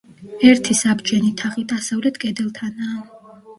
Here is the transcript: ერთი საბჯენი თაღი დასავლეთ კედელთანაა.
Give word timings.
ერთი 0.51 0.75
საბჯენი 0.79 1.29
თაღი 1.43 1.67
დასავლეთ 1.75 2.19
კედელთანაა. 2.25 3.07